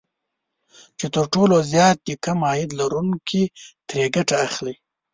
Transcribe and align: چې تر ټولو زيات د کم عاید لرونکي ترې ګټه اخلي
چې 0.97 1.05
تر 1.15 1.23
ټولو 1.33 1.55
زيات 1.71 1.97
د 2.03 2.09
کم 2.23 2.39
عاید 2.49 2.69
لرونکي 2.79 3.43
ترې 3.87 4.05
ګټه 4.15 4.35
اخلي 4.47 4.75